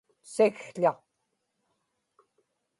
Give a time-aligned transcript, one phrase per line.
[0.33, 0.97] sikł̣aq